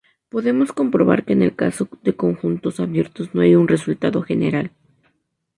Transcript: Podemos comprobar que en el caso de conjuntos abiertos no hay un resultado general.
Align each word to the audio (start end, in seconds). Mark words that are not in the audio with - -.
Podemos 0.33 0.71
comprobar 0.73 1.25
que 1.25 1.33
en 1.33 1.43
el 1.43 1.55
caso 1.55 1.87
de 2.01 2.15
conjuntos 2.15 2.79
abiertos 2.79 3.35
no 3.35 3.41
hay 3.41 3.53
un 3.53 3.67
resultado 3.67 4.23
general. 4.23 4.71